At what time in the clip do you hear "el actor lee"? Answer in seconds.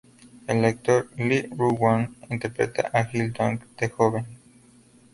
0.47-1.47